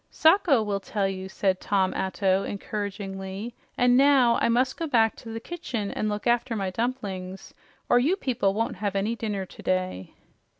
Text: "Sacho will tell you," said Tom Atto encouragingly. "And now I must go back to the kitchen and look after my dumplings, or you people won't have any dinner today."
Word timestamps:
"Sacho 0.09 0.63
will 0.63 0.79
tell 0.79 1.07
you," 1.07 1.29
said 1.29 1.59
Tom 1.59 1.93
Atto 1.93 2.41
encouragingly. 2.43 3.53
"And 3.77 3.95
now 3.95 4.37
I 4.41 4.49
must 4.49 4.75
go 4.75 4.87
back 4.87 5.15
to 5.17 5.29
the 5.29 5.39
kitchen 5.39 5.91
and 5.91 6.09
look 6.09 6.25
after 6.25 6.55
my 6.55 6.71
dumplings, 6.71 7.53
or 7.87 7.99
you 7.99 8.15
people 8.15 8.55
won't 8.55 8.77
have 8.77 8.95
any 8.95 9.15
dinner 9.15 9.45
today." 9.45 10.15